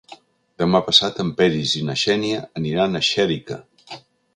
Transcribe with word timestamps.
Demà 0.63 0.81
passat 0.87 1.21
en 1.25 1.29
Peris 1.43 1.75
i 1.83 1.85
na 1.91 1.99
Xènia 2.07 2.43
aniran 2.63 3.03
a 3.03 3.07
Xèrica. 3.15 3.65